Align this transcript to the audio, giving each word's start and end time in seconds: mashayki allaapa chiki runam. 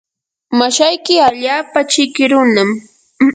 mashayki 0.59 1.15
allaapa 1.27 1.79
chiki 1.91 2.23
runam. 2.31 2.69